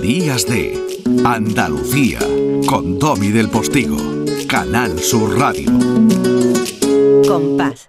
Días 0.00 0.46
de 0.46 0.78
Andalucía 1.24 2.20
con 2.66 2.98
Domi 2.98 3.28
del 3.28 3.48
Postigo, 3.48 3.96
Canal 4.48 4.98
Sur 4.98 5.38
Radio. 5.38 5.70
Compás. 7.26 7.88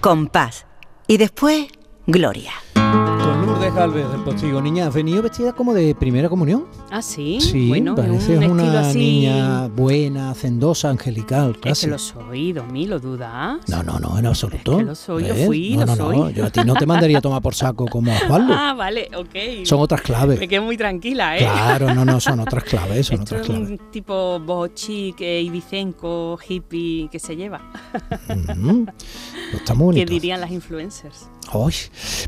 Compás. 0.00 0.66
Y 1.06 1.16
después, 1.16 1.66
Gloria. 2.06 2.63
Lourdes 3.64 3.74
Galvez 3.80 4.10
del 4.12 4.20
Postigo. 4.24 4.60
Niña, 4.60 4.88
¿has 4.88 4.94
venido 4.94 5.22
vestida 5.22 5.54
como 5.54 5.72
de 5.72 5.94
primera 5.94 6.28
comunión? 6.28 6.66
Ah, 6.90 7.00
sí. 7.00 7.38
Sí, 7.40 7.68
bueno, 7.68 7.94
parece 7.94 8.36
un 8.36 8.42
estilo 8.42 8.52
una 8.52 8.80
así. 8.80 8.98
niña 8.98 9.68
buena, 9.68 10.30
hacendosa, 10.30 10.90
angelical, 10.90 11.52
Es 11.52 11.60
casi. 11.62 11.86
que 11.86 11.92
lo 11.92 11.98
soy, 11.98 12.52
Domi, 12.52 12.86
lo 12.86 12.98
dudas. 13.00 13.60
No, 13.68 13.82
no, 13.82 13.98
no, 13.98 14.18
en 14.18 14.26
absoluto. 14.26 14.72
Es 14.72 14.78
que 14.78 14.84
lo 14.84 14.94
soy, 14.94 15.22
lo 15.28 15.34
¿Ves? 15.34 15.46
fui, 15.46 15.76
no, 15.76 15.86
lo 15.86 15.96
no, 15.96 15.96
No, 15.96 16.24
soy. 16.24 16.32
yo 16.34 16.44
a 16.44 16.50
ti 16.50 16.60
no 16.66 16.74
te 16.74 16.84
mandaría 16.84 17.18
a 17.18 17.20
tomar 17.22 17.40
por 17.40 17.54
saco 17.54 17.86
como 17.86 18.12
a 18.12 18.16
Osvaldo. 18.16 18.54
Ah, 18.66 18.74
vale, 18.74 19.08
ok. 19.16 19.64
Son 19.64 19.80
otras 19.80 20.02
claves. 20.02 20.38
Me 20.38 20.46
quedo 20.48 20.62
muy 20.62 20.76
tranquila, 20.76 21.36
¿eh? 21.38 21.40
Claro, 21.40 21.94
no, 21.94 22.04
no, 22.04 22.20
son 22.20 22.40
otras 22.40 22.64
claves, 22.70 23.06
son 23.06 23.20
Esto 23.20 23.36
otras 23.36 23.40
es 23.40 23.46
claves. 23.56 23.80
un 23.80 23.90
tipo 23.90 24.40
bochic, 24.40 25.20
eh, 25.22 25.40
ibicenco, 25.40 26.38
hippie 26.46 27.08
que 27.10 27.18
se 27.18 27.34
lleva. 27.34 27.62
Mm, 28.54 28.84
está 29.54 29.72
muy 29.74 29.94
que 29.94 30.00
bonito. 30.00 30.12
dirían 30.12 30.40
las 30.42 30.50
influencers. 30.50 31.28
Ay, 31.52 31.74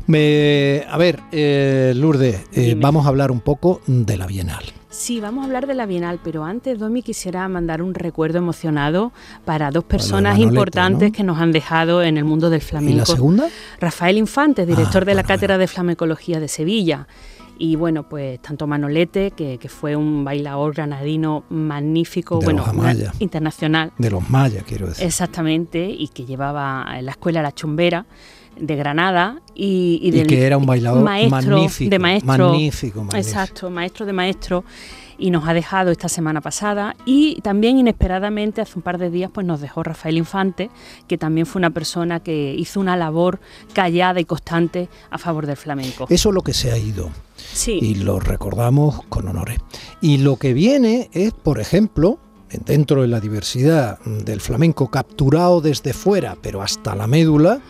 me- 0.05 0.85
a 0.89 0.95
ver, 0.97 1.19
eh, 1.31 1.93
Lourdes, 1.95 2.45
eh, 2.53 2.75
vamos 2.77 3.05
a 3.05 3.09
hablar 3.09 3.31
un 3.31 3.41
poco 3.41 3.81
de 3.87 4.17
la 4.17 4.27
Bienal. 4.27 4.63
Sí, 4.89 5.19
vamos 5.19 5.43
a 5.43 5.45
hablar 5.45 5.67
de 5.67 5.75
la 5.75 5.85
Bienal, 5.85 6.19
pero 6.23 6.43
antes, 6.43 6.79
Domi, 6.79 7.03
quisiera 7.03 7.47
mandar 7.49 7.81
un 7.81 7.93
recuerdo 7.93 8.39
emocionado 8.39 9.11
para 9.45 9.69
dos 9.69 9.83
personas 9.83 10.33
Manolete, 10.33 10.49
importantes 10.49 11.09
¿no? 11.11 11.15
que 11.15 11.23
nos 11.23 11.37
han 11.39 11.51
dejado 11.51 12.01
en 12.01 12.17
el 12.17 12.23
mundo 12.25 12.49
del 12.49 12.61
¿Y 12.61 12.63
la 12.63 12.67
flamenco. 12.67 13.05
segunda? 13.05 13.47
Rafael 13.79 14.17
Infante, 14.17 14.65
director 14.65 15.03
Ah, 15.03 15.05
de 15.05 15.13
la 15.13 15.21
bueno, 15.21 15.27
Cátedra 15.27 15.55
bueno. 15.55 15.59
de 15.61 15.67
Flamencología 15.67 16.39
de 16.39 16.47
Sevilla. 16.47 17.07
Y 17.59 17.75
bueno, 17.75 18.07
pues 18.07 18.39
tanto 18.41 18.65
Manolete, 18.67 19.31
que, 19.31 19.57
que 19.57 19.67
fue 19.69 19.95
un 19.95 20.23
bailador 20.23 20.73
granadino 20.75 21.43
magnífico, 21.49 22.39
De 22.39 22.45
bueno, 22.45 22.59
los 22.61 22.69
Amaya. 22.69 23.11
internacional, 23.19 23.91
De 23.97 24.09
los 24.11 24.27
mayas, 24.29 24.63
quiero 24.63 24.87
decir. 24.87 25.05
exactamente, 25.05 25.85
y 25.89 26.07
que 26.09 26.25
llevaba 26.25 26.85
en 26.97 27.05
la 27.05 27.11
escuela 27.11 27.41
La 27.41 27.51
Chumbera 27.51 28.05
de 28.59 28.75
Granada 28.75 29.41
y, 29.55 29.99
y 30.01 30.07
Y 30.07 30.11
del 30.11 30.27
que 30.27 30.45
era 30.45 30.57
un 30.57 30.65
bailador 30.65 31.03
maestro, 31.03 31.57
magnífico, 31.57 31.89
de 31.89 31.99
maestro, 31.99 32.49
magnífico, 32.49 33.03
magnífico. 33.03 33.17
Exacto, 33.17 33.69
maestro 33.69 34.05
de 34.05 34.13
maestro 34.13 34.63
y 35.17 35.31
nos 35.31 35.47
ha 35.47 35.53
dejado 35.53 35.91
esta 35.91 36.09
semana 36.09 36.41
pasada 36.41 36.95
y 37.05 37.41
también 37.41 37.79
inesperadamente 37.79 38.61
hace 38.61 38.73
un 38.75 38.83
par 38.83 38.97
de 38.97 39.09
días 39.09 39.31
pues 39.33 39.45
nos 39.45 39.61
dejó 39.61 39.83
Rafael 39.83 40.17
Infante, 40.17 40.69
que 41.07 41.17
también 41.17 41.45
fue 41.45 41.59
una 41.59 41.71
persona 41.71 42.19
que 42.19 42.53
hizo 42.57 42.79
una 42.79 42.95
labor 42.95 43.39
callada 43.73 44.19
y 44.19 44.25
constante 44.25 44.89
a 45.09 45.17
favor 45.17 45.47
del 45.47 45.57
flamenco. 45.57 46.05
Eso 46.09 46.29
es 46.29 46.35
lo 46.35 46.41
que 46.41 46.53
se 46.53 46.71
ha 46.71 46.77
ido 46.77 47.09
Sí, 47.37 47.79
y 47.81 47.95
lo 47.95 48.19
recordamos 48.19 49.03
con 49.09 49.27
honores. 49.27 49.59
Y 50.01 50.17
lo 50.17 50.37
que 50.37 50.53
viene 50.53 51.09
es, 51.13 51.33
por 51.33 51.59
ejemplo, 51.59 52.19
dentro 52.65 53.01
de 53.01 53.07
la 53.07 53.19
diversidad 53.19 53.99
del 53.99 54.41
flamenco 54.41 54.89
capturado 54.89 55.61
desde 55.61 55.93
fuera, 55.93 56.37
pero 56.41 56.61
hasta 56.61 56.95
la 56.95 57.07
médula, 57.07 57.61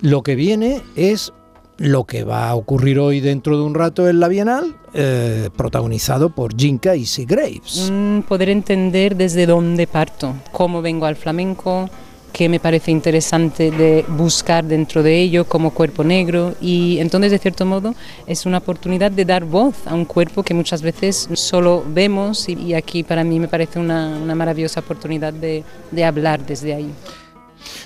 lo 0.00 0.22
que 0.22 0.34
viene 0.34 0.82
es 0.96 1.32
lo 1.78 2.04
que 2.04 2.24
va 2.24 2.48
a 2.48 2.54
ocurrir 2.54 2.98
hoy 2.98 3.20
dentro 3.20 3.58
de 3.58 3.64
un 3.64 3.74
rato 3.74 4.08
en 4.08 4.20
la 4.20 4.28
Bienal, 4.28 4.76
eh, 4.94 5.50
protagonizado 5.56 6.30
por 6.30 6.56
Jinka 6.56 6.96
y 6.96 7.06
Graves. 7.26 7.90
Mm, 7.92 8.20
poder 8.20 8.48
entender 8.48 9.16
desde 9.16 9.46
dónde 9.46 9.86
parto, 9.86 10.34
cómo 10.52 10.80
vengo 10.80 11.06
al 11.06 11.16
flamenco, 11.16 11.90
qué 12.36 12.50
me 12.50 12.60
parece 12.60 12.90
interesante 12.90 13.70
de 13.70 14.04
buscar 14.08 14.62
dentro 14.62 15.02
de 15.02 15.18
ello 15.22 15.46
como 15.46 15.70
cuerpo 15.70 16.04
negro 16.04 16.54
y 16.60 16.98
entonces 16.98 17.30
de 17.30 17.38
cierto 17.38 17.64
modo 17.64 17.94
es 18.26 18.44
una 18.44 18.58
oportunidad 18.58 19.10
de 19.10 19.24
dar 19.24 19.46
voz 19.46 19.74
a 19.86 19.94
un 19.94 20.04
cuerpo 20.04 20.42
que 20.42 20.52
muchas 20.52 20.82
veces 20.82 21.30
solo 21.32 21.82
vemos 21.88 22.50
y, 22.50 22.52
y 22.52 22.74
aquí 22.74 23.02
para 23.04 23.24
mí 23.24 23.40
me 23.40 23.48
parece 23.48 23.78
una, 23.78 24.18
una 24.22 24.34
maravillosa 24.34 24.80
oportunidad 24.80 25.32
de, 25.32 25.64
de 25.90 26.04
hablar 26.04 26.44
desde 26.44 26.74
ahí. 26.74 26.90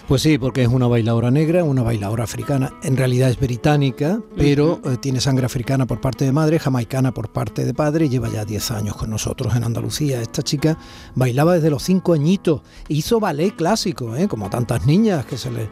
Pues 0.08 0.22
sí, 0.22 0.38
porque 0.38 0.62
es 0.62 0.68
una 0.68 0.86
bailadora 0.86 1.30
negra, 1.30 1.64
una 1.64 1.82
bailadora 1.82 2.24
africana, 2.24 2.74
en 2.82 2.96
realidad 2.96 3.30
es 3.30 3.38
británica, 3.38 4.20
pero 4.36 4.80
eh, 4.84 4.96
tiene 5.00 5.20
sangre 5.20 5.46
africana 5.46 5.86
por 5.86 6.00
parte 6.00 6.24
de 6.24 6.32
madre, 6.32 6.58
jamaicana 6.58 7.12
por 7.12 7.30
parte 7.30 7.64
de 7.64 7.74
padre, 7.74 8.06
y 8.06 8.08
lleva 8.08 8.28
ya 8.28 8.44
10 8.44 8.70
años 8.72 8.96
con 8.96 9.10
nosotros 9.10 9.54
en 9.54 9.64
Andalucía. 9.64 10.20
Esta 10.20 10.42
chica 10.42 10.78
bailaba 11.14 11.54
desde 11.54 11.70
los 11.70 11.82
5 11.84 12.12
añitos, 12.12 12.62
hizo 12.88 13.20
ballet 13.20 13.54
clásico, 13.54 14.16
¿eh? 14.16 14.28
como 14.28 14.50
tantas 14.50 14.86
niñas 14.86 15.24
que 15.26 15.36
se 15.36 15.50
le... 15.50 15.68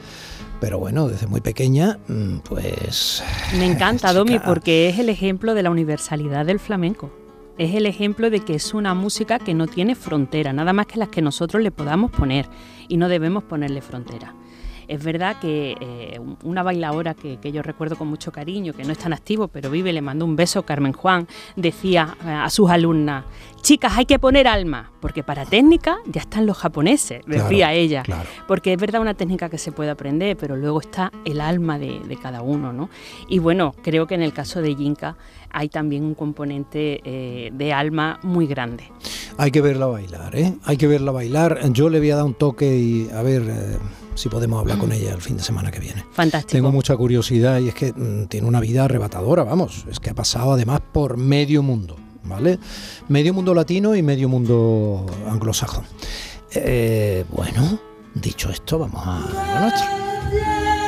Pero 0.60 0.78
bueno, 0.78 1.08
desde 1.08 1.26
muy 1.28 1.41
pequeña, 1.41 1.98
mm, 2.08 2.38
pues... 2.38 3.22
me 3.58 3.66
encanta 3.66 4.12
Domi 4.12 4.41
porque 4.41 4.88
es 4.88 4.98
el 4.98 5.08
ejemplo 5.08 5.54
de 5.54 5.62
la 5.62 5.70
universalidad 5.70 6.47
del 6.47 6.58
flamenco. 6.58 7.10
Es 7.58 7.74
el 7.74 7.86
ejemplo 7.86 8.30
de 8.30 8.38
que 8.38 8.54
es 8.54 8.72
una 8.72 8.94
música 8.94 9.41
que 9.41 9.52
no 9.52 9.66
tiene 9.66 9.96
frontera, 9.96 10.52
nada 10.52 10.72
más 10.72 10.86
que 10.86 10.96
las 10.98 11.08
que 11.08 11.20
nosotros 11.20 11.60
le 11.60 11.72
podamos 11.72 12.12
poner 12.12 12.48
y 12.86 12.98
no 12.98 13.08
debemos 13.08 13.42
ponerle 13.42 13.82
frontera. 13.82 14.32
Es 14.88 15.04
verdad 15.04 15.37
que 15.41 15.75
eh, 15.81 16.19
una 16.43 16.62
bailadora 16.62 17.15
que, 17.15 17.37
que 17.37 17.53
yo 17.53 17.62
recuerdo 17.62 17.97
con 17.97 18.09
mucho 18.09 18.32
cariño, 18.32 18.72
que 18.72 18.84
no 18.84 18.93
es 18.93 18.99
tan 18.99 19.12
activo, 19.12 19.49
pero 19.49 19.71
vive, 19.71 19.93
le 19.93 20.00
mandó 20.03 20.25
un 20.25 20.34
beso, 20.34 20.62
Carmen 20.65 20.93
Juan, 20.94 21.28
decía 21.56 22.16
eh, 22.25 22.31
a 22.31 22.49
sus 22.50 22.71
alumnas, 22.71 23.25
chicas, 23.60 23.93
hay 23.97 24.06
que 24.06 24.19
poner 24.19 24.48
alma, 24.48 24.91
porque 25.00 25.22
para 25.22 25.44
técnica 25.44 25.98
ya 26.06 26.21
están 26.22 26.47
los 26.47 26.56
japoneses, 26.56 27.22
decía 27.27 27.66
Claro, 27.69 27.72
ella. 27.75 28.03
claro. 28.03 28.28
Porque 28.47 28.72
es 28.72 28.81
verdad 28.81 29.00
una 29.00 29.15
técnica 29.15 29.48
que 29.48 29.59
se 29.59 29.72
puede 29.72 29.91
aprender, 29.91 30.37
pero 30.37 30.56
luego 30.56 30.81
está 30.81 31.12
el 31.25 31.41
alma 31.41 31.78
de, 31.78 32.00
de 32.00 32.16
cada 32.16 32.41
uno, 32.43 32.72
¿no? 32.72 32.88
Y 33.28 33.38
bueno, 33.41 33.75
creo 33.82 34.06
que 34.06 34.15
en 34.15 34.22
el 34.22 34.32
caso 34.32 34.62
de 34.62 34.75
Yinka 34.75 35.16
hay 35.50 35.69
también 35.69 36.04
un 36.04 36.15
componente 36.15 37.00
eh, 37.04 37.50
de 37.53 37.72
alma 37.72 38.19
muy 38.22 38.47
grande. 38.47 38.84
Hay 39.37 39.50
que 39.50 39.60
verla 39.60 39.87
bailar, 39.87 40.34
¿eh? 40.37 40.54
Hay 40.65 40.77
que 40.77 40.87
verla 40.87 41.12
bailar. 41.12 41.60
Yo 41.72 41.88
le 41.91 41.98
voy 41.98 42.10
a 42.10 42.16
dar 42.16 42.25
un 42.25 42.34
toque 42.34 42.77
y 42.77 43.09
a 43.15 43.22
ver 43.22 43.43
eh, 43.48 43.78
si 44.18 44.28
podemos 44.28 44.60
hablar 44.60 44.78
con 44.78 44.92
ella 44.92 45.12
el 45.12 45.20
fin 45.20 45.36
de 45.36 45.42
semana 45.42 45.70
que 45.70 45.78
viene. 45.78 46.04
Fantástico. 46.12 46.52
Tengo 46.52 46.72
mucha 46.72 46.96
curiosidad 46.96 47.60
y 47.60 47.68
es 47.68 47.74
que 47.74 47.92
mm, 47.92 48.26
tiene 48.26 48.46
una 48.48 48.60
vida 48.60 48.84
arrebatadora, 48.84 49.44
vamos. 49.44 49.84
Es 49.90 50.00
que 50.00 50.10
ha 50.10 50.14
pasado 50.14 50.52
además 50.52 50.80
por 50.92 51.16
medio 51.16 51.62
mundo, 51.62 51.96
¿vale? 52.24 52.58
Medio 53.08 53.32
mundo 53.32 53.54
latino 53.54 53.94
y 53.94 54.02
medio 54.02 54.28
mundo 54.28 55.06
anglosajón. 55.28 55.84
Eh, 56.52 57.24
bueno, 57.30 57.78
dicho 58.14 58.50
esto, 58.50 58.78
vamos 58.78 59.02
a 59.06 59.20
lo 59.20 59.60
nuestro. 59.60 60.88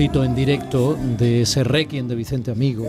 Trocito 0.00 0.24
en 0.24 0.34
directo 0.34 0.96
de 1.18 1.42
ese 1.42 1.62
Requiem 1.62 2.08
de 2.08 2.14
Vicente 2.14 2.50
Amigo, 2.50 2.86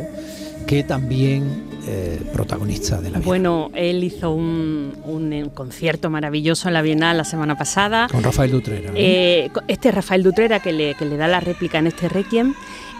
que 0.66 0.86
también 0.86 1.66
eh, 1.86 2.22
protagonista 2.32 3.02
de 3.02 3.12
la 3.12 3.18
vida. 3.18 3.28
Bueno, 3.28 3.70
él 3.74 4.02
hizo 4.02 4.32
un, 4.32 4.94
un, 5.04 5.34
eh, 5.34 5.46
concierto 5.54 6.10
maravilloso 6.10 6.70
en 6.70 6.74
la 6.74 6.82
Bienal 6.82 7.18
la 7.18 7.26
semana 7.26 7.58
pasada. 7.58 8.08
Con 8.10 8.24
Rafael 8.24 8.52
Dutrera. 8.52 8.94
Eh, 8.96 9.50
este 9.68 9.90
es 9.90 9.96
Rafael 9.96 10.24
Dutrera 10.24 10.62
que 10.62 10.72
le, 10.72 10.96
que 10.96 11.04
le 11.04 11.18
da 11.18 11.28
la 11.28 11.42
réplica 11.42 11.80
en 11.80 11.88
este 11.88 12.08
Requiem. 12.08 12.54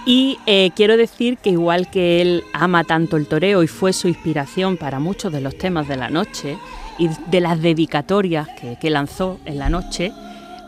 Y 0.06 0.40
eh, 0.46 0.72
quiero 0.76 0.98
decir 0.98 1.38
que 1.38 1.52
igual 1.52 1.90
que 1.90 2.22
él 2.22 2.44
ama 2.52 2.84
tanto 2.84 3.16
el 3.16 3.28
toreo 3.28 3.64
y 3.64 3.68
fue 3.68 3.94
su 3.94 4.10
inspiración 4.10 4.76
para 4.76 5.00
muchos 5.00 5.32
de 5.32 5.40
los 5.40 5.58
temas 5.58 5.88
de 5.88 5.96
la 5.96 6.10
noche 6.10 6.58
y 7.00 7.08
de 7.30 7.40
las 7.40 7.62
dedicatorias 7.62 8.50
que, 8.60 8.78
que 8.78 8.90
lanzó 8.90 9.40
en 9.46 9.58
la 9.58 9.70
noche, 9.70 10.12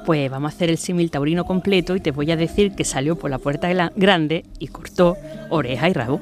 pues 0.06 0.30
vamos 0.30 0.52
a 0.52 0.56
hacer 0.56 0.70
el 0.70 0.78
símil 0.78 1.10
taurino 1.12 1.46
completo 1.46 1.96
y 1.96 2.00
te 2.00 2.12
voy 2.12 2.30
a 2.32 2.36
decir 2.36 2.74
que 2.76 2.84
salió 2.84 3.16
por 3.18 3.30
la 3.32 3.40
puerta 3.40 3.70
grande 3.96 4.46
y 4.60 4.68
cortó 4.68 5.18
oreja 5.50 5.90
y 5.90 5.94
rabo. 5.94 6.20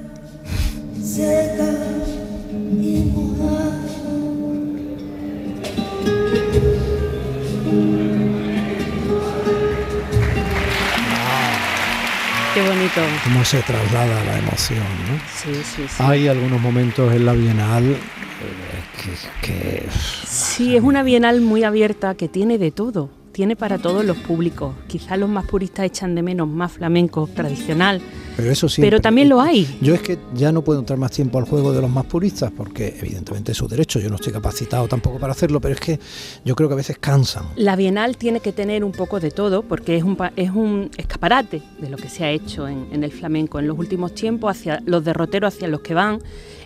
Qué 12.54 12.62
bonito. 12.68 13.01
Cómo 13.24 13.45
se 13.45 13.62
traslada 13.62 14.24
la 14.25 14.38
emoción, 14.39 14.80
¿no? 14.80 15.18
Sí, 15.33 15.54
sí, 15.63 15.86
sí. 15.88 15.95
Hay 16.04 16.28
algunos 16.28 16.60
momentos 16.60 17.13
en 17.13 17.25
la 17.25 17.31
Bienal 17.33 17.86
eh, 17.92 17.98
que, 19.42 19.48
que- 19.48 19.88
Sí, 20.28 20.75
es 20.75 20.83
una 20.83 21.01
bienal 21.04 21.39
muy 21.42 21.63
abierta 21.63 22.16
que 22.16 22.28
tiene 22.28 22.57
de 22.57 22.72
todo. 22.72 23.10
Tiene 23.31 23.56
para 23.56 23.78
todos 23.78 24.06
los 24.06 24.18
públicos. 24.18 24.75
Quizás 24.88 25.18
los 25.18 25.30
más 25.30 25.45
puristas 25.45 25.86
echan 25.86 26.16
de 26.16 26.22
menos 26.22 26.48
más 26.48 26.74
flamenco 26.74 27.28
tradicional, 27.33 28.01
pero 28.36 28.51
eso 28.51 28.69
sí. 28.69 28.81
Pero 28.81 29.00
también 29.00 29.30
lo 29.30 29.42
hay. 29.42 29.78
Yo 29.81 29.94
es 29.94 30.01
que 30.01 30.18
ya 30.33 30.51
no 30.51 30.63
puedo 30.63 30.80
entrar 30.80 30.98
más 30.98 31.12
tiempo 31.12 31.38
al 31.39 31.45
juego 31.45 31.74
de 31.74 31.81
los 31.81 31.89
más 31.89 32.06
puristas, 32.06 32.51
porque 32.56 32.98
evidentemente 33.00 33.51
es 33.51 33.57
su 33.57 33.68
derecho, 33.68 34.00
yo 34.00 34.10
no 34.10 34.16
estoy 34.16 34.33
capacitado 34.33 34.88
tampoco 34.88 35.19
para 35.19 35.33
hacerlo, 35.33 35.60
pero 35.60 35.74
es 35.75 35.80
que 35.80 36.00
yo 36.45 36.56
creo 36.56 36.69
que 36.69 36.74
a 36.74 36.78
veces 36.78 36.98
cansan. 37.00 37.45
La 37.56 37.75
Bienal 37.75 38.18
tiene 38.18 38.39
que 38.39 38.51
tener 38.51 38.83
un 38.83 38.92
poco 38.92 39.19
de 39.19 39.31
todo, 39.31 39.63
porque 39.63 39.98
es 39.98 40.04
un, 40.04 40.18
es 40.36 40.51
un 40.51 40.92
escaparate 40.98 41.62
de 41.80 41.89
lo 41.89 41.98
que 41.98 42.10
se 42.10 42.24
ha 42.24 42.31
hecho 42.31 42.68
en, 42.68 42.88
en 42.92 43.04
el 43.04 43.12
flamenco 43.12 43.60
en 43.60 43.68
los 43.68 43.78
últimos 43.78 44.13
tiempos, 44.13 44.51
hacia 44.51 44.81
los 44.86 45.04
derroteros 45.04 45.54
hacia 45.54 45.68
los 45.68 45.81
que 45.81 45.94
van. 45.94 46.19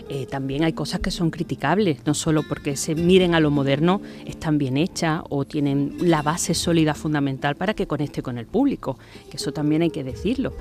Eh, 0.07 0.27
también 0.27 0.63
hay 0.63 0.73
cosas 0.73 0.99
que 0.99 1.09
son 1.09 1.31
criticables, 1.31 1.97
no 2.05 2.13
solo 2.13 2.43
porque 2.43 2.75
se 2.75 2.93
miren 2.93 3.33
a 3.33 3.39
lo 3.39 3.49
moderno, 3.49 4.01
están 4.25 4.59
bien 4.59 4.77
hechas 4.77 5.21
o 5.29 5.45
tienen 5.45 5.95
la 5.99 6.21
base 6.21 6.53
sólida 6.53 6.93
fundamental 6.93 7.55
para 7.55 7.73
que 7.73 7.87
conecte 7.87 8.21
con 8.21 8.37
el 8.37 8.45
público, 8.45 8.99
que 9.31 9.37
eso 9.37 9.51
también 9.51 9.81
hay 9.81 9.89
que 9.89 10.03
decirlo 10.03 10.53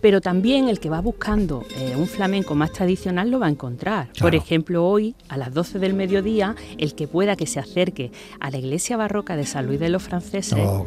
pero 0.00 0.20
también 0.20 0.68
el 0.68 0.80
que 0.80 0.90
va 0.90 1.00
buscando 1.00 1.64
eh, 1.76 1.94
un 1.96 2.06
flamenco 2.06 2.54
más 2.54 2.72
tradicional 2.72 3.30
lo 3.30 3.40
va 3.40 3.46
a 3.46 3.50
encontrar. 3.50 4.08
Por 4.20 4.34
ejemplo, 4.34 4.86
hoy 4.86 5.14
a 5.28 5.36
las 5.36 5.52
12 5.52 5.78
del 5.78 5.94
mediodía, 5.94 6.54
el 6.78 6.94
que 6.94 7.08
pueda 7.08 7.36
que 7.36 7.46
se 7.46 7.60
acerque 7.60 8.12
a 8.40 8.50
la 8.50 8.58
iglesia 8.58 8.96
barroca 8.96 9.36
de 9.36 9.46
San 9.46 9.66
Luis 9.66 9.80
de 9.80 9.88
los 9.88 10.02
Franceses, 10.02 10.58
oh, 10.58 10.86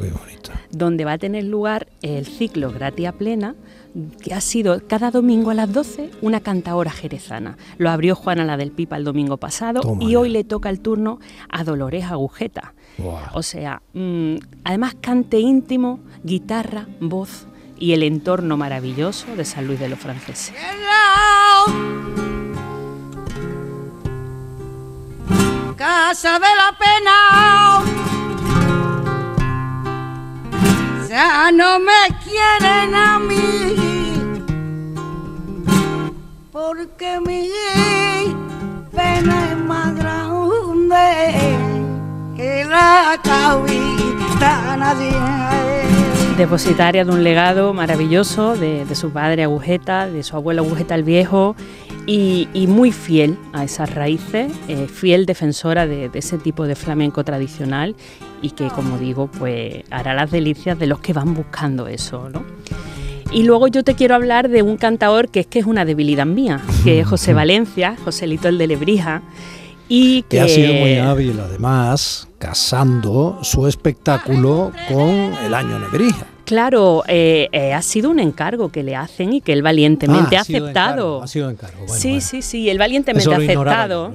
donde 0.71 1.05
va 1.05 1.13
a 1.13 1.17
tener 1.17 1.43
lugar 1.43 1.87
el 2.01 2.25
ciclo 2.25 2.71
Gratia 2.71 3.11
Plena, 3.11 3.55
que 4.21 4.33
ha 4.33 4.41
sido 4.41 4.81
cada 4.87 5.11
domingo 5.11 5.51
a 5.51 5.53
las 5.53 5.71
12 5.71 6.09
una 6.21 6.39
cantadora 6.39 6.91
jerezana. 6.91 7.57
Lo 7.77 7.91
abrió 7.91 8.15
Juana 8.15 8.43
la 8.43 8.57
del 8.57 8.71
Pipa 8.71 8.97
el 8.97 9.03
domingo 9.03 9.37
pasado 9.37 9.81
y 9.99 10.15
hoy 10.15 10.29
le 10.29 10.43
toca 10.43 10.69
el 10.69 10.79
turno 10.79 11.19
a 11.49 11.63
Dolores 11.63 12.05
Agujeta. 12.05 12.73
O 13.33 13.43
sea, 13.43 13.81
mm, 13.93 14.35
además 14.63 14.95
cante 14.99 15.39
íntimo, 15.39 15.99
guitarra, 16.23 16.87
voz, 16.99 17.47
y 17.77 17.93
el 17.93 18.03
entorno 18.03 18.57
maravilloso 18.57 19.35
de 19.35 19.45
San 19.45 19.67
Luis 19.67 19.79
de 19.79 19.89
los 19.89 19.99
Franceses. 19.99 20.53
Casa 25.75 26.39
de 26.39 26.47
la 26.55 26.77
pena. 26.79 27.17
Ya 31.09 31.51
no 31.51 31.79
me 31.79 32.07
quieren 32.23 32.95
a 32.95 33.19
mí. 33.19 33.75
Porque 36.51 37.19
mi 37.19 37.49
pena 38.91 39.51
es 39.51 39.57
más 39.57 39.93
grande 39.95 41.57
que 42.35 42.65
la 42.65 43.19
cabita 43.23 44.77
nadie 44.77 45.72
depositaria 46.37 47.05
de 47.05 47.11
un 47.11 47.23
legado 47.23 47.73
maravilloso 47.73 48.55
de, 48.55 48.85
su 48.95 49.11
padre 49.11 49.43
Agujeta, 49.43 50.07
de 50.07 50.23
su 50.23 50.35
abuelo 50.35 50.63
Agujeta 50.63 50.95
el 50.95 51.03
Viejo 51.03 51.55
y, 52.07 52.47
muy 52.67 52.91
fiel 52.91 53.37
a 53.53 53.63
esas 53.63 53.93
raíces, 53.93 54.51
eh, 54.67 54.87
fiel 54.87 55.25
defensora 55.27 55.85
de, 55.85 56.09
ese 56.13 56.39
tipo 56.39 56.65
de 56.65 56.75
flamenco 56.75 57.23
tradicional 57.23 57.95
y 58.41 58.51
que, 58.51 58.69
como 58.69 58.97
digo, 58.97 59.27
pues 59.27 59.83
hará 59.91 60.13
las 60.15 60.31
delicias 60.31 60.79
de 60.79 60.87
los 60.87 60.99
que 60.99 61.13
van 61.13 61.35
buscando 61.35 61.87
eso, 61.87 62.29
¿no? 62.29 62.43
Y 63.31 63.43
luego 63.43 63.67
yo 63.67 63.83
te 63.83 63.95
quiero 63.95 64.15
hablar 64.15 64.49
de 64.49 64.63
un 64.63 64.77
cantador 64.77 65.29
que 65.29 65.41
es 65.41 65.47
que 65.47 65.59
es 65.59 65.65
una 65.65 65.85
debilidad 65.85 66.25
mía, 66.25 66.61
que 66.83 66.99
es 66.99 67.07
José 67.07 67.33
Valencia, 67.33 67.95
Joselito 68.03 68.47
el 68.47 68.57
de 68.57 68.67
Lebrija, 68.67 69.21
y 69.87 70.23
que, 70.23 70.41
ha 70.41 70.47
sido 70.47 70.73
muy 70.73 70.97
hábil 70.97 71.39
además 71.39 72.27
casando 72.39 73.39
su 73.41 73.67
espectáculo 73.67 74.71
con 74.89 75.09
el 75.09 75.53
año 75.53 75.79
Nebrija. 75.79 76.27
Claro, 76.45 77.03
eh, 77.07 77.47
eh, 77.51 77.73
ha 77.73 77.81
sido 77.81 78.09
un 78.09 78.19
encargo 78.19 78.69
que 78.69 78.83
le 78.83 78.95
hacen 78.95 79.33
y 79.33 79.41
que 79.41 79.53
él 79.53 79.61
valientemente 79.61 80.35
ah, 80.35 80.39
ha, 80.39 80.41
aceptado. 80.41 81.23
ha 81.23 81.27
sido 81.27 81.49
encargo. 81.49 81.87
sí, 81.87 82.19
sí, 82.19 82.41
sí, 82.41 82.69
él 82.69 82.77
valientemente 82.77 83.33
ha 83.33 83.37
aceptado. 83.37 84.13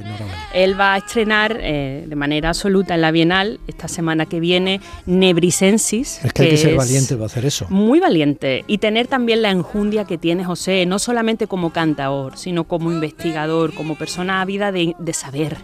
Él 0.52 0.78
va 0.78 0.94
a 0.94 0.98
estrenar 0.98 1.58
eh, 1.60 2.04
de 2.06 2.16
manera 2.16 2.50
absoluta 2.50 2.94
en 2.94 3.00
la 3.00 3.10
Bienal 3.10 3.60
esta 3.66 3.88
semana 3.88 4.26
que 4.26 4.40
viene 4.40 4.80
Nebrisensis. 5.06 6.20
Es 6.22 6.32
que, 6.32 6.42
hay 6.42 6.50
que 6.50 6.56
ser 6.58 6.76
valiente 6.76 7.14
para 7.14 7.26
hacer 7.26 7.46
eso. 7.46 7.66
Muy 7.70 7.98
valiente 7.98 8.64
y 8.66 8.78
tener 8.78 9.06
también 9.06 9.40
la 9.40 9.50
enjundia 9.50 10.04
que 10.04 10.18
tiene 10.18 10.44
José, 10.44 10.84
no 10.86 10.98
solamente 10.98 11.46
como 11.46 11.72
cantador, 11.72 12.36
sino 12.36 12.64
como 12.64 12.92
investigador, 12.92 13.74
como 13.74 13.96
persona 13.96 14.42
ávida 14.42 14.70
de, 14.70 14.94
de 14.98 15.12
saber 15.14 15.56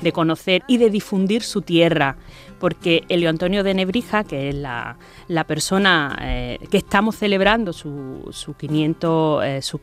de 0.00 0.12
conocer 0.12 0.62
y 0.66 0.78
de 0.78 0.90
difundir 0.90 1.42
su 1.42 1.62
tierra, 1.62 2.16
porque 2.58 3.04
Elio 3.08 3.30
Antonio 3.30 3.62
de 3.62 3.74
Nebrija, 3.74 4.24
que 4.24 4.48
es 4.48 4.54
la, 4.54 4.96
persona 5.46 6.16
eh, 6.20 6.58
que 6.70 6.78
estamos 6.78 7.16
celebrando 7.16 7.72
su, 7.72 8.28
su 8.32 8.54
500, 8.54 9.44
eh, 9.44 9.62
su, 9.62 9.80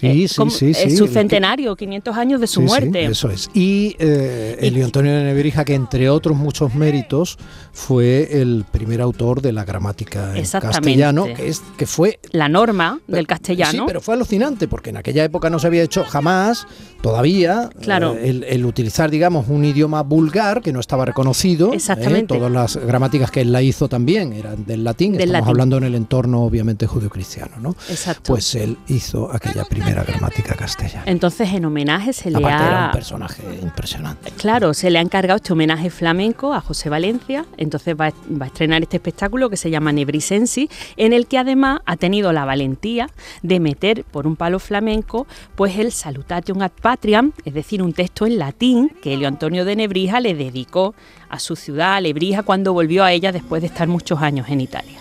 Sí, 0.00 0.24
eh, 0.24 0.28
sí, 0.28 0.50
sí, 0.50 0.74
sí, 0.74 0.96
Su 0.96 1.06
centenario, 1.06 1.74
500 1.74 2.16
años 2.16 2.40
de 2.40 2.46
su 2.46 2.60
muerte. 2.60 3.04
eso 3.04 3.30
es. 3.30 3.48
Y 3.54 3.96
eh, 3.98 4.56
Elio 4.60 4.84
Antonio 4.84 5.12
de 5.12 5.24
Nebrija, 5.24 5.64
que 5.64 5.74
entre 5.74 6.10
otros 6.10 6.36
muchos 6.36 6.74
méritos, 6.74 7.38
fue 7.72 8.40
el 8.40 8.64
primer 8.70 9.00
autor 9.00 9.40
de 9.40 9.52
la 9.52 9.64
gramática 9.64 10.36
en 10.36 10.44
castellano, 10.46 11.26
que, 11.34 11.48
es, 11.48 11.62
que 11.76 11.86
fue... 11.86 12.18
La 12.32 12.48
norma 12.48 13.00
del 13.06 13.26
castellano. 13.26 13.70
Sí, 13.70 13.80
pero 13.86 14.00
fue 14.00 14.14
alucinante, 14.14 14.68
porque 14.68 14.90
en 14.90 14.98
aquella 14.98 15.24
época 15.24 15.50
no 15.50 15.58
se 15.58 15.66
había 15.66 15.82
hecho 15.82 16.04
jamás, 16.04 16.66
todavía, 17.00 17.70
claro. 17.80 18.16
Eh, 18.18 18.44
el, 18.48 18.64
utilizar, 18.64 19.10
digamos, 19.10 19.46
un 19.48 19.64
idioma 19.64 20.02
vulgar 20.02 20.62
que 20.62 20.72
no 20.72 20.80
estaba 20.80 21.04
reconocido. 21.04 21.72
Exactamente. 21.72 22.34
todas 22.34 22.50
las 22.50 22.76
gramáticas 22.76 23.30
que 23.30 23.42
él 23.42 23.52
la 23.52 23.62
hizo 23.62 23.88
también 23.88 24.32
eran 24.32 24.64
del 24.64 24.84
latín, 24.84 25.14
estamos 25.18 25.48
hablando 25.48 25.78
en 25.78 25.84
el 25.84 25.94
entorno, 25.94 26.42
obviamente, 26.42 26.86
judio-cristiano, 26.86 27.56
¿no? 27.60 27.76
Exacto. 27.88 28.22
Pues 28.32 28.54
él 28.54 28.76
hizo 28.88 29.32
aquella 29.32 29.64
primera 29.64 29.85
gramática 29.94 30.54
castellana. 30.54 31.04
Entonces, 31.06 31.52
en 31.52 31.64
homenaje 31.64 32.12
se 32.12 32.30
le 32.30 32.44
ha. 32.44 32.66
Era 32.66 32.86
un 32.86 32.92
personaje 32.92 33.42
impresionante. 33.62 34.30
Claro, 34.32 34.74
se 34.74 34.90
le 34.90 34.98
ha 34.98 35.02
encargado 35.02 35.36
este 35.36 35.52
homenaje 35.52 35.90
flamenco 35.90 36.54
a 36.54 36.60
José 36.60 36.88
Valencia. 36.88 37.44
Entonces, 37.56 37.94
va, 37.98 38.06
a 38.06 38.46
estrenar 38.46 38.82
este 38.82 38.96
espectáculo 38.96 39.50
que 39.50 39.56
se 39.56 39.70
llama 39.70 39.92
Nebrisensi, 39.92 40.68
en 40.96 41.12
el 41.12 41.26
que 41.26 41.38
además 41.38 41.80
ha 41.86 41.96
tenido 41.96 42.32
la 42.32 42.44
valentía 42.44 43.08
de 43.42 43.60
meter 43.60 44.04
por 44.04 44.26
un 44.26 44.36
palo 44.36 44.58
flamenco 44.58 45.26
pues 45.54 45.78
el 45.78 45.92
Salutation 45.92 46.62
ad 46.62 46.70
Patriam, 46.80 47.32
es 47.44 47.54
decir, 47.54 47.82
un 47.82 47.92
texto 47.92 48.26
en 48.26 48.38
latín 48.38 48.90
que 49.02 49.14
Elio 49.14 49.28
Antonio 49.28 49.64
de 49.64 49.76
Nebrija 49.76 50.20
le 50.20 50.34
dedicó 50.34 50.94
a 51.28 51.38
su 51.38 51.56
ciudad, 51.56 51.94
a 51.94 52.00
Lebrija, 52.00 52.42
cuando 52.42 52.72
volvió 52.72 53.04
a 53.04 53.12
ella 53.12 53.32
después 53.32 53.62
de 53.62 53.68
estar 53.68 53.88
muchos 53.88 54.20
años 54.22 54.48
en 54.48 54.60
Italia. 54.60 55.00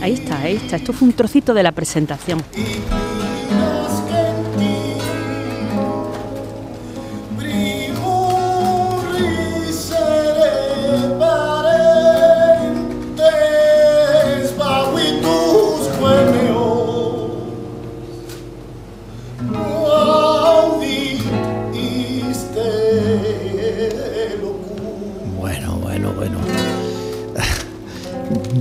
Ahí 0.00 0.14
está, 0.14 0.40
ahí 0.40 0.56
está. 0.56 0.76
Esto 0.76 0.92
fue 0.92 1.08
un 1.08 1.14
trocito 1.14 1.54
de 1.54 1.62
la 1.62 1.72
presentación. 1.72 2.42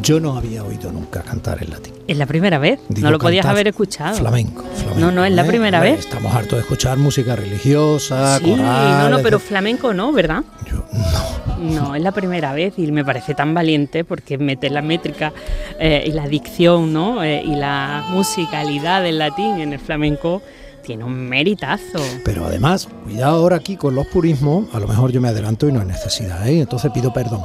Yo 0.02 0.20
no 0.20 0.38
había 0.38 0.64
oído 0.64 0.92
nunca 0.92 1.22
cantar 1.22 1.62
en 1.64 1.70
latín. 1.72 1.94
¿Es 2.08 2.18
la 2.18 2.26
primera 2.26 2.58
vez? 2.60 2.80
no 2.90 3.12
lo 3.12 3.20
podías 3.20 3.46
haber 3.46 3.68
escuchado. 3.68 4.16
Flamenco, 4.18 4.64
No, 4.98 5.12
no, 5.12 5.26
es 5.26 5.32
la 5.34 5.44
¿eh? 5.44 5.48
primera 5.48 5.80
vez. 5.80 6.00
Estamos 6.00 6.34
hartos 6.34 6.54
de 6.54 6.62
escuchar 6.62 6.98
música 6.98 7.36
religiosa, 7.36 8.38
sí, 8.40 8.56
no, 8.56 9.10
no, 9.10 9.20
pero 9.20 9.40
flamenco 9.40 9.94
no, 9.94 10.12
¿verdad? 10.12 10.44
Yo 10.70 10.86
no. 10.94 11.48
No, 11.58 11.96
es 11.96 12.02
la 12.02 12.12
primera 12.12 12.54
vez 12.54 12.74
y 12.78 12.92
me 12.92 13.04
parece 13.04 13.34
tan 13.34 13.54
valiente 13.54 14.04
porque 14.04 14.38
meter 14.38 14.72
la 14.72 14.82
métrica 14.82 15.34
eh, 15.80 16.04
y 16.06 16.12
la 16.12 16.28
dicción, 16.28 16.94
¿no? 16.94 17.24
Eh, 17.24 17.42
y 17.44 17.56
la 17.56 18.06
musicalidad 18.10 19.02
del 19.04 19.18
latín 19.18 19.60
en 19.60 19.74
el 19.74 19.80
flamenco 19.80 20.42
tiene 20.88 21.04
un 21.04 21.28
meritazo. 21.28 22.00
Pero 22.24 22.46
además, 22.46 22.88
cuidado 23.04 23.36
ahora 23.36 23.58
aquí 23.58 23.76
con 23.76 23.94
los 23.94 24.08
purismos, 24.08 24.74
a 24.74 24.80
lo 24.80 24.88
mejor 24.88 25.12
yo 25.12 25.20
me 25.20 25.28
adelanto 25.28 25.68
y 25.68 25.74
no 25.74 25.82
hay 25.82 25.86
necesidad, 25.86 26.48
¿eh? 26.48 26.62
entonces 26.62 26.90
pido 26.94 27.12
perdón. 27.12 27.42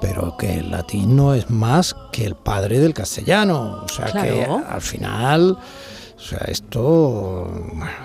Pero 0.00 0.38
que 0.38 0.60
el 0.60 0.70
latín 0.70 1.14
no 1.14 1.34
es 1.34 1.50
más 1.50 1.94
que 2.12 2.24
el 2.24 2.34
padre 2.34 2.78
del 2.78 2.94
castellano. 2.94 3.82
O 3.84 3.88
sea 3.88 4.06
que 4.06 4.42
al 4.42 4.80
final. 4.80 5.58
O 6.16 6.20
sea, 6.20 6.38
esto, 6.48 7.48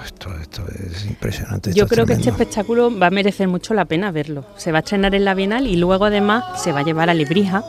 esto, 0.04 0.62
es 0.92 1.06
impresionante. 1.06 1.74
Yo 1.74 1.88
creo 1.88 2.06
que 2.06 2.14
este 2.14 2.30
espectáculo 2.30 2.96
va 2.96 3.08
a 3.08 3.10
merecer 3.10 3.48
mucho 3.48 3.74
la 3.74 3.86
pena 3.86 4.12
verlo. 4.12 4.46
Se 4.58 4.72
va 4.72 4.80
a 4.80 4.82
estrenar 4.82 5.16
en 5.16 5.26
la 5.26 5.34
Bienal 5.34 5.66
y 5.66 5.78
luego 5.78 6.06
además 6.06 6.62
se 6.62 6.74
va 6.74 6.82
a 6.82 6.84
llevar 6.84 7.10
a 7.10 7.16
Librija 7.16 7.64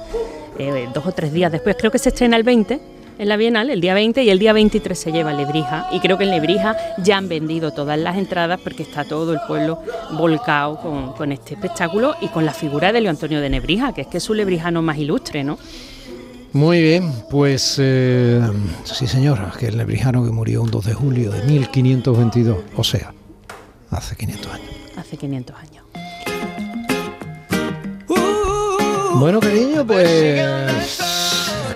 eh, 0.58 0.88
dos 0.92 1.06
o 1.06 1.12
tres 1.12 1.32
días 1.32 1.50
después. 1.50 1.76
Creo 1.78 1.90
que 1.90 1.98
se 1.98 2.10
estrena 2.10 2.36
el 2.36 2.42
20 2.42 2.93
en 3.18 3.28
la 3.28 3.36
Bienal 3.36 3.70
el 3.70 3.80
día 3.80 3.94
20 3.94 4.22
y 4.22 4.30
el 4.30 4.38
día 4.38 4.52
23 4.52 4.98
se 4.98 5.12
lleva 5.12 5.32
Lebrija 5.32 5.88
y 5.92 6.00
creo 6.00 6.18
que 6.18 6.24
en 6.24 6.30
Lebrija 6.30 6.76
ya 6.98 7.16
han 7.16 7.28
vendido 7.28 7.72
todas 7.72 7.98
las 7.98 8.16
entradas 8.16 8.60
porque 8.60 8.82
está 8.82 9.04
todo 9.04 9.32
el 9.32 9.40
pueblo 9.46 9.80
volcado 10.12 10.76
con, 10.78 11.12
con 11.12 11.32
este 11.32 11.54
espectáculo 11.54 12.16
y 12.20 12.28
con 12.28 12.44
la 12.44 12.52
figura 12.52 12.92
de 12.92 13.00
Leo 13.00 13.10
Antonio 13.10 13.40
de 13.40 13.50
Nebrija, 13.50 13.92
que 13.92 14.02
es 14.02 14.06
que 14.06 14.18
es 14.18 14.22
su 14.24 14.34
lebrijano 14.34 14.82
más 14.82 14.98
ilustre, 14.98 15.44
¿no? 15.44 15.58
Muy 16.52 16.80
bien, 16.80 17.12
pues 17.30 17.76
eh, 17.80 18.40
sí 18.84 19.08
señora, 19.08 19.52
que 19.58 19.66
el 19.66 19.76
nebrijano 19.76 20.24
que 20.24 20.30
murió 20.30 20.62
un 20.62 20.70
2 20.70 20.84
de 20.84 20.94
julio 20.94 21.32
de 21.32 21.42
1522, 21.42 22.58
o 22.76 22.84
sea, 22.84 23.12
hace 23.90 24.14
500 24.14 24.52
años. 24.52 24.70
Hace 24.96 25.16
500 25.16 25.56
años. 25.56 25.84
Bueno, 29.16 29.40
cariño, 29.40 29.84
pues 29.86 31.13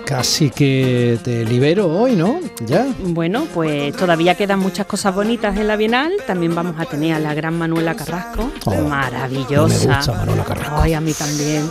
casi 0.09 0.49
que 0.49 1.19
te 1.23 1.45
libero 1.45 1.87
hoy, 1.87 2.15
¿no? 2.15 2.39
Ya. 2.65 2.87
Bueno, 3.03 3.45
pues 3.53 3.95
todavía 3.95 4.33
quedan 4.33 4.57
muchas 4.57 4.87
cosas 4.87 5.13
bonitas 5.13 5.55
en 5.55 5.67
la 5.67 5.75
Bienal. 5.75 6.13
También 6.25 6.55
vamos 6.55 6.73
a 6.79 6.85
tener 6.85 7.13
a 7.13 7.19
la 7.19 7.35
gran 7.35 7.55
Manuela 7.59 7.93
Carrasco, 7.95 8.49
Oh, 8.65 8.71
maravillosa. 8.87 9.87
me 9.87 9.95
gusta 9.95 10.13
Manuela 10.13 10.43
Carrasco. 10.43 10.77
Ay, 10.81 10.93
a 10.95 11.01
mí 11.01 11.13
también. 11.13 11.69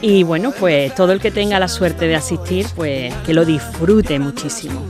Y 0.00 0.22
bueno, 0.22 0.52
pues 0.58 0.94
todo 0.94 1.12
el 1.12 1.20
que 1.20 1.30
tenga 1.30 1.58
la 1.60 1.68
suerte 1.68 2.06
de 2.06 2.16
asistir, 2.16 2.66
pues 2.74 3.12
que 3.26 3.34
lo 3.34 3.44
disfrute 3.44 4.18
muchísimo. 4.18 4.80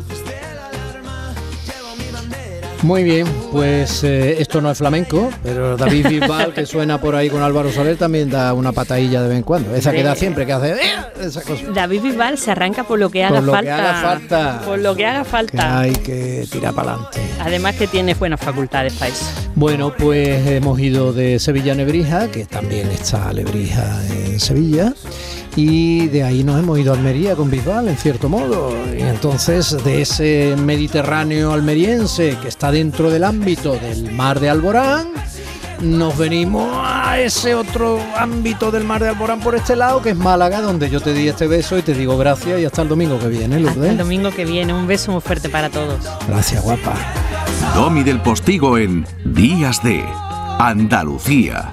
Muy 2.84 3.02
bien, 3.02 3.26
pues 3.50 4.04
eh, 4.04 4.42
esto 4.42 4.60
no 4.60 4.70
es 4.70 4.76
flamenco, 4.76 5.30
pero 5.42 5.74
David 5.78 6.06
Bisbal, 6.20 6.52
que 6.52 6.66
suena 6.66 7.00
por 7.00 7.14
ahí 7.14 7.30
con 7.30 7.40
Álvaro 7.40 7.72
Soler, 7.72 7.96
también 7.96 8.28
da 8.28 8.52
una 8.52 8.72
patadilla 8.72 9.22
de 9.22 9.28
vez 9.28 9.38
en 9.38 9.42
cuando. 9.42 9.74
Esa 9.74 9.90
que 9.92 10.02
da 10.02 10.14
siempre, 10.14 10.44
que 10.44 10.52
hace 10.52 10.72
¡eh! 10.72 10.76
esa 11.22 11.40
cosa. 11.40 11.62
David 11.72 12.02
Bisbal 12.02 12.36
se 12.36 12.50
arranca 12.50 12.84
por 12.84 12.98
lo 12.98 13.08
que 13.08 13.24
haga 13.24 13.36
Por 13.36 13.44
lo 13.44 13.52
que 13.52 13.56
falta. 13.58 13.88
haga 13.88 14.00
falta. 14.18 14.60
Por 14.66 14.78
lo 14.80 14.94
que 14.94 15.06
haga 15.06 15.22
Que 15.22 15.30
falta. 15.30 15.78
hay 15.80 15.92
que 15.92 16.46
tirar 16.52 16.74
para 16.74 16.92
adelante. 16.92 17.20
Además 17.40 17.74
que 17.76 17.86
tiene 17.86 18.12
buenas 18.12 18.40
facultades 18.40 19.00
eso. 19.00 19.24
Bueno, 19.54 19.94
pues 19.96 20.46
hemos 20.46 20.78
ido 20.78 21.14
de 21.14 21.38
Sevilla 21.38 21.72
a 21.72 21.76
Nebrija, 21.76 22.30
que 22.30 22.44
también 22.44 22.90
está 22.90 23.32
Lebrija 23.32 23.98
en 24.10 24.38
Sevilla, 24.40 24.92
y 25.56 26.08
de 26.08 26.22
ahí 26.24 26.42
nos 26.42 26.58
hemos 26.58 26.78
ido 26.78 26.92
a 26.92 26.96
Almería 26.96 27.36
con 27.36 27.50
Bisbal, 27.50 27.88
en 27.88 27.96
cierto 27.96 28.28
modo. 28.28 28.72
Y 28.96 29.02
entonces, 29.02 29.76
de 29.84 30.02
ese 30.02 30.56
Mediterráneo 30.58 31.52
almeriense 31.52 32.36
que 32.42 32.48
está 32.48 32.70
dentro 32.72 33.10
del 33.10 33.24
ámbito 33.24 33.74
del 33.76 34.10
mar 34.12 34.40
de 34.40 34.50
Alborán, 34.50 35.08
nos 35.80 36.16
venimos 36.16 36.68
a 36.82 37.20
ese 37.20 37.54
otro 37.54 38.00
ámbito 38.16 38.70
del 38.70 38.84
mar 38.84 39.02
de 39.02 39.10
Alborán 39.10 39.40
por 39.40 39.54
este 39.54 39.76
lado, 39.76 40.02
que 40.02 40.10
es 40.10 40.16
Málaga, 40.16 40.60
donde 40.60 40.88
yo 40.90 41.00
te 41.00 41.12
di 41.12 41.28
este 41.28 41.46
beso 41.46 41.76
y 41.78 41.82
te 41.82 41.94
digo 41.94 42.16
gracias 42.16 42.58
y 42.60 42.64
hasta 42.64 42.82
el 42.82 42.88
domingo 42.88 43.18
que 43.18 43.28
viene, 43.28 43.56
Hasta 43.56 43.70
el 43.70 43.76
Lourdes. 43.76 43.98
domingo 43.98 44.30
que 44.30 44.44
viene. 44.44 44.72
Un 44.72 44.86
beso 44.86 45.12
muy 45.12 45.20
fuerte 45.20 45.48
para 45.48 45.70
todos. 45.70 45.98
Gracias, 46.28 46.62
guapa. 46.62 46.94
Domi 47.74 48.02
del 48.02 48.20
Postigo 48.20 48.78
en 48.78 49.04
Días 49.24 49.82
de 49.82 50.04
Andalucía. 50.58 51.70